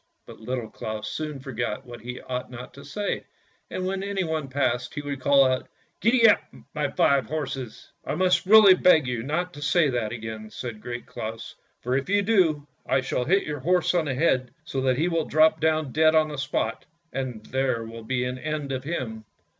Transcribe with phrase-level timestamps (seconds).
[0.25, 3.23] But Little Claus soon forgot what he ought not to say,
[3.69, 5.67] and when anyone passed, he would call out,"
[6.01, 6.41] Gee up,
[6.73, 11.05] my five horses."" I must really beg you not to say that again," said Great
[11.05, 11.53] Claus,"
[11.83, 15.07] for if you do, I shall hit your horse on the head, so that he
[15.07, 19.25] will drop down dead on the spot, and there will be an end of him."